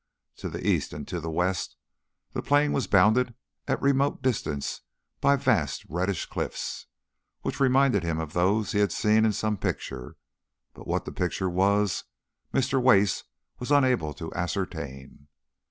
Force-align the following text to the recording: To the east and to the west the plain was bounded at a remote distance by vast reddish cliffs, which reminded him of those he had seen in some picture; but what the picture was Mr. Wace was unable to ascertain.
To 0.37 0.49
the 0.49 0.65
east 0.67 0.93
and 0.93 1.07
to 1.09 1.19
the 1.19 1.29
west 1.29 1.75
the 2.33 2.41
plain 2.41 2.73
was 2.73 2.87
bounded 2.87 3.35
at 3.67 3.77
a 3.81 3.83
remote 3.83 4.23
distance 4.23 4.81
by 5.19 5.35
vast 5.35 5.85
reddish 5.89 6.25
cliffs, 6.25 6.87
which 7.43 7.59
reminded 7.59 8.01
him 8.01 8.19
of 8.19 8.33
those 8.33 8.71
he 8.71 8.79
had 8.79 8.91
seen 8.91 9.25
in 9.25 9.31
some 9.31 9.57
picture; 9.57 10.15
but 10.73 10.87
what 10.87 11.05
the 11.05 11.11
picture 11.11 11.51
was 11.51 12.05
Mr. 12.51 12.81
Wace 12.81 13.25
was 13.59 13.69
unable 13.69 14.11
to 14.15 14.33
ascertain. 14.33 15.27